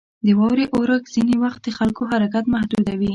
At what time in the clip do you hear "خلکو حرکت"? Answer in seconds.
1.77-2.43